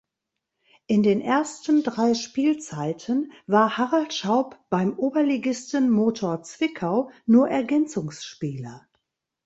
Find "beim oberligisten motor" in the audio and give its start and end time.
4.71-6.41